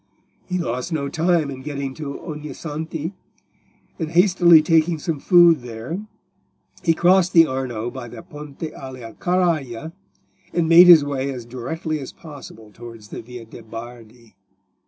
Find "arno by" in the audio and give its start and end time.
7.45-8.07